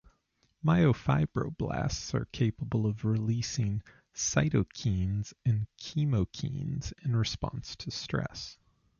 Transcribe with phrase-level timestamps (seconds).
[0.65, 3.83] Myofibroblasts are capable of releasing
[4.15, 8.57] cytokines and chemokines in response to stress.